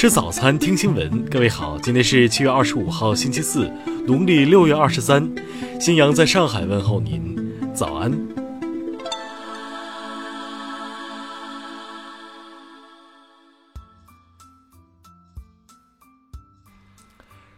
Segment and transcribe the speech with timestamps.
[0.00, 1.22] 吃早餐，听新闻。
[1.26, 3.70] 各位好，今天是七月二十五号，星期四，
[4.06, 5.30] 农历六月二十三。
[5.78, 7.36] 新阳在上海问候您，
[7.74, 8.10] 早安。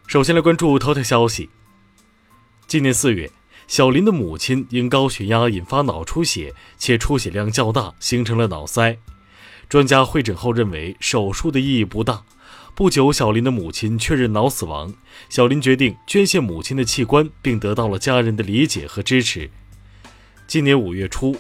[0.09, 1.49] 首先来关注头条消息。
[2.67, 3.31] 今年四月，
[3.69, 8.99] 小林的母亲因高血压引发脑出血，且出血量较大，形成了脑塞。
[9.73, 12.25] 专家会诊后认为手术的意义不大。
[12.75, 14.93] 不久，小林的母亲确认脑死亡，
[15.31, 19.51] 小林决定捐献母亲的器官，并得到了家人的理解和支持。
[20.47, 21.35] 今年五月初，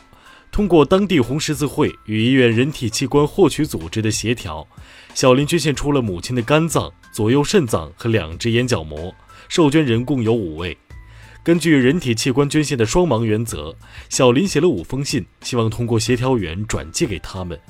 [0.50, 4.66] 通过当地红十字会与医院人体器官获取组织的协调，
[5.12, 9.14] 小林捐献出了母亲的肝脏、左右肾脏和两只眼角膜，
[9.46, 10.78] 受捐人共有五位。
[11.44, 13.76] 根据人体器官捐献的双盲原则，
[14.08, 17.60] 小林写了五封信，希望通过协调员转寄给他们。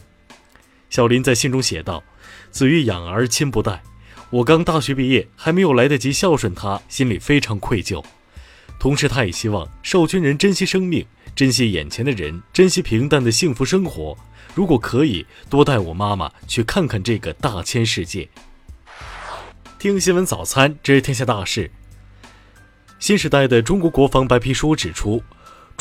[0.93, 2.05] 小林在信中写道
[2.53, 3.83] ：“子欲养而亲不待，
[4.29, 8.05] 我刚大学毕业，还没有来得及孝顺他，心里非常愧疚。
[8.79, 14.15] 同时，他也希望受捐人珍惜生命，珍惜眼前的人，珍惜平淡的幸福生活。
[14.55, 18.29] 如果可以，多带我妈妈去看看这个大千世界。”
[19.81, 21.71] 听新闻早餐知天下大事。
[22.99, 25.23] 新时代的中国国防白皮书指出。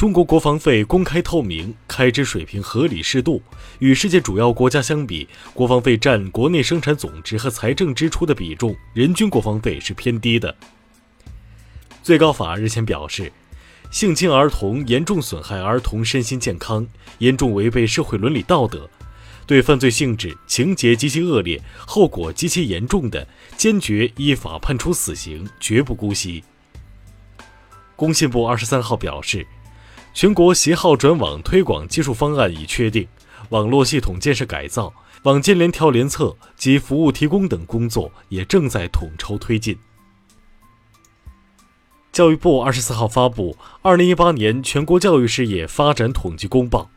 [0.01, 3.39] 中国国防费公开透明，开支水平合理适度。
[3.77, 10.55] 与世界主要国家相比，国防费占国内生产总值和财政支出的比重，人均国防费是偏低的。
[12.01, 13.31] 最高法日前表示，
[13.91, 16.87] 性侵儿童严重损害儿童身心健康，
[17.19, 18.89] 严重违背社会伦理道德，
[19.45, 26.43] 对犯罪性质、情节极其恶劣、后果极其严重的，坚决依法判处死刑，绝不姑息。
[27.95, 29.45] 工信部二十三号表示。
[30.13, 33.07] 全国携号转网推广技术方案已确定，
[33.49, 39.77] 网络系统建设改造、网间联调联测及服务提供等工作也正在统筹推进。
[42.11, 46.91] 教育部二十四号发布《二零一八年全国教育事业发展统计公报》，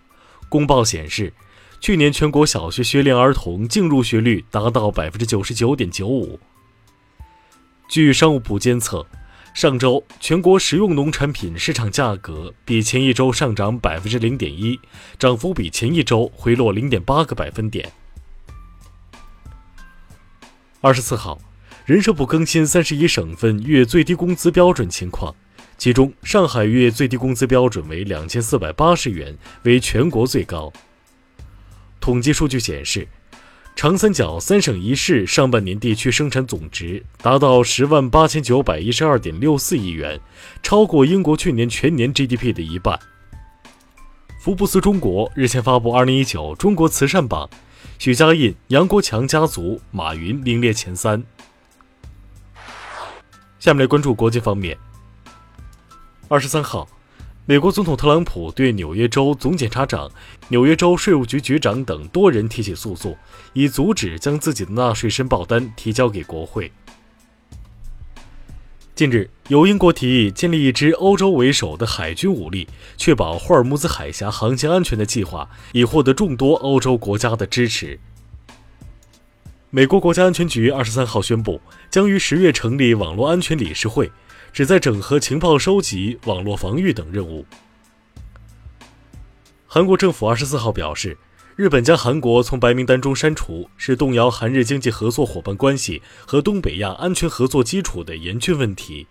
[0.49, 1.33] 公报显示，
[1.81, 6.41] 去年全国小学学龄儿童净入学率达到百分之九十九点九五。
[7.89, 9.07] 据商务部监测。
[9.55, 14.81] 上周，全国食用农产品市场价格比前一周上涨百分之零点一，
[15.17, 17.93] 涨幅比前一周回落零点八个百分点。
[20.81, 21.39] 二十四号，
[21.87, 25.33] 人社部更新三十一省份月最低工资标准情况，
[25.79, 30.73] 其中上海月最低工资标准为两千四百八十元，为全国最高。
[32.01, 33.07] 统计数据显示。
[33.77, 40.19] 长三角三省一市上半年地区生产总值达到十万八千九百一十二点六四亿元，
[40.63, 42.99] 超过英国去年全年 GDP 的一半。
[44.41, 47.51] 福布斯中国日前发布二零一九中国慈善榜，
[47.99, 51.23] 许家印、杨国强家族、马云名列前三。
[53.59, 54.79] 下面来关注国际方面。
[56.29, 56.89] 二十三号。
[57.47, 60.11] 美国总统特朗普对纽约州总检察长、
[60.49, 63.15] 纽约州税务局局长等多人提起诉讼，
[63.53, 66.73] 以阻止将自己的纳税申报单提交给国会。
[68.95, 72.67] 近日，由英国提议建立一支欧洲为首的海军武力，
[72.97, 78.01] 确保霍尔木兹海峡航行安全的计划，已获得众多欧洲国家的支持。
[79.69, 84.11] 美国国家安全局二十三号宣布，将于十月成立网络安全理事会。
[84.55, 87.45] 旨在整合情报收集、网络防御等任务。
[89.67, 91.19] 韩国政府二十四号表示，
[91.57, 99.09] 日本将韩国从白名单中删除，是动摇韩日经济合作伙伴关系和东北亚安全合作基础的严峻问题。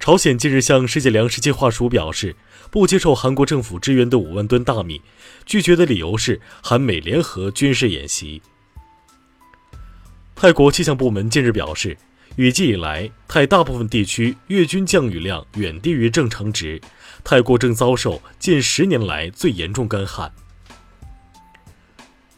[0.00, 2.34] 朝鲜近日向世界粮食计划署表示，
[2.70, 5.02] 不接受韩国政府支援的五万吨大米，
[5.44, 8.40] 拒绝的理由是韩美联合军事演习。
[10.34, 11.94] 泰国气象部门近日表示。
[12.38, 16.80] 雨季以来，泰大部分地区月均降雨量远低于正常值，
[17.24, 20.30] 泰国正遭受近十年来最严重干旱。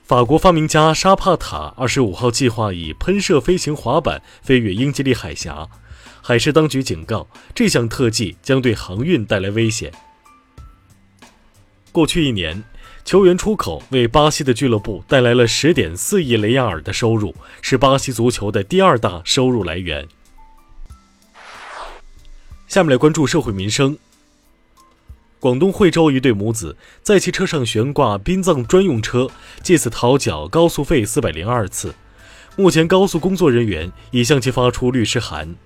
[0.02, 5.68] 法国发明家沙帕塔二十五号计划以喷射飞行滑板飞越英吉利海峡，
[6.22, 9.92] 海事当局警告这项特技将对航运带来危险。
[11.92, 12.64] 过去一年。
[13.04, 20.06] 球员出口为巴西的俱乐部带来了十点四亿雷亚尔的收入，是巴西足球的第二大收入来源。
[22.68, 23.98] 下面来关注社会民生。
[25.40, 29.28] 广东惠州一对母子在其车上悬挂殡葬专用车，
[29.62, 31.94] 借此讨缴高速费四百零二次。
[32.56, 35.56] 目前，高速工作人员已向其发出律师函。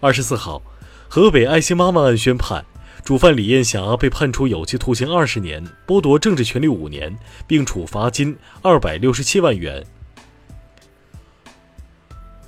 [0.00, 0.62] 二十四号，
[1.08, 2.64] 河北爱心妈妈案宣判。
[3.04, 7.12] 主犯李艳霞被判处有期徒刑二十年，剥夺政治权利五年，
[7.48, 9.84] 并处罚金二百六十七万元。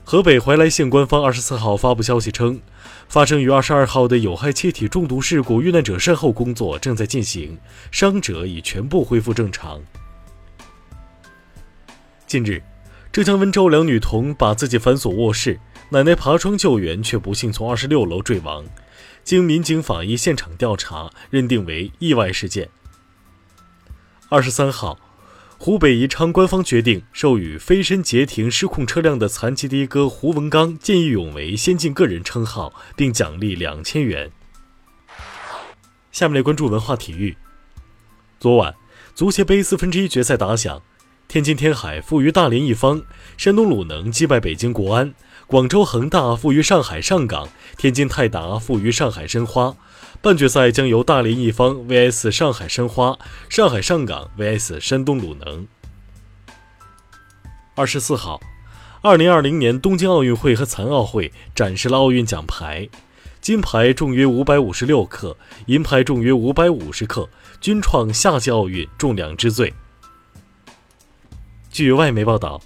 [0.05, 2.61] 河北怀来县官方二十四号发布消息称，
[3.09, 7.59] 发生于二十二号的有害气体中毒事故遇难者善后工作正在进行，
[7.91, 9.81] 伤者已全部恢复正常。
[12.29, 12.63] 近日，
[13.11, 15.59] 浙江温州两女童把自己反锁卧室，
[15.91, 18.65] 奶奶爬窗救援，却不幸从二十六楼坠亡。
[19.25, 22.69] 经民警法医现场调查，认定为意外事件。
[24.29, 25.01] 二十三号。
[25.57, 34.31] 湖北宜昌官方决定授予飞身截停失控车辆的残疾的哥胡文刚见义勇为先进个人称号，并奖励两千元。
[36.13, 37.39] 下面来关注文化体育。
[38.39, 38.75] 昨晚，
[39.15, 40.83] 足协杯四分之一决赛打响，
[41.29, 43.03] 天津天海负于大连一方，
[43.39, 45.15] 山东鲁能击败北京国安，
[45.47, 49.77] 广州恒大负于上海上港，天津泰达负于上海申花。
[50.23, 53.19] 半决赛将由大连一方 vs 上海申花，
[53.51, 55.67] 上海上港 vs 山东鲁能。
[57.75, 58.41] 二十四号，
[59.03, 62.89] 二零二零年东京奥运会和残奥会展示了奥运奖牌，
[63.43, 65.37] 金牌重约五百五十六克，
[65.67, 67.29] 银牌重约五百五十克，
[67.61, 69.75] 均创夏季奥运重量之最。
[71.71, 72.63] 据外媒报道，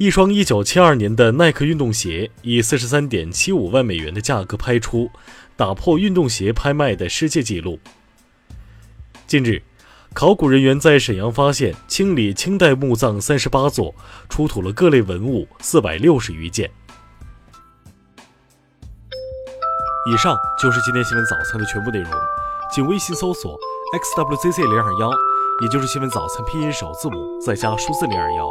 [0.00, 5.10] 一双一九七二年的耐克运动鞋以四十三点七五万美元的价格拍出。
[5.58, 7.78] 打破运动鞋拍卖的世界纪录。
[9.26, 9.62] 近日，
[10.14, 13.94] 考古人员在沈阳发现清理清代墓葬三十八座，
[14.30, 16.70] 出土了各类文物四百六十余件。
[20.10, 22.10] 以上就是今天新闻早餐的全部内容，
[22.74, 23.54] 请微信搜索
[24.16, 25.10] xwzc 零二幺，
[25.60, 28.50] 也就是新闻早餐拼音首字母再加数字零二幺。